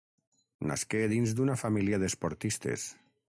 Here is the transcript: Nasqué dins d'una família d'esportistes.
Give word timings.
Nasqué 0.71 1.01
dins 1.11 1.35
d'una 1.41 1.59
família 1.65 2.01
d'esportistes. 2.05 2.89